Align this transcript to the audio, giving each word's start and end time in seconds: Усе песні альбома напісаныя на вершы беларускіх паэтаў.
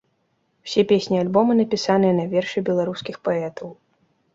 Усе 0.67 0.85
песні 0.93 1.21
альбома 1.25 1.57
напісаныя 1.61 2.13
на 2.23 2.29
вершы 2.35 2.59
беларускіх 2.71 3.25
паэтаў. 3.27 3.69